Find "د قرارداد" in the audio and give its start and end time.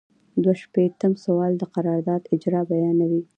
1.57-2.21